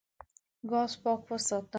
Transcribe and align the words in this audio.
ګاز 0.69 0.91
پاک 1.03 1.19
وساته. 1.27 1.69